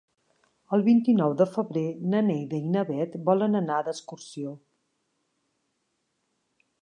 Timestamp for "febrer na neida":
1.57-2.61